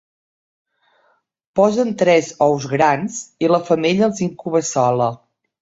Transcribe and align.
Posen 1.59 1.91
tres 2.03 2.31
ous 2.47 2.67
grans, 2.73 3.21
i 3.47 3.53
la 3.53 3.63
femella 3.71 4.11
els 4.11 4.27
incuba 4.31 4.67
sola. 4.75 5.15